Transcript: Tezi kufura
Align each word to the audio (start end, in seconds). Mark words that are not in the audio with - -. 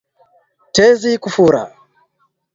Tezi 0.75 1.11
kufura 1.23 1.61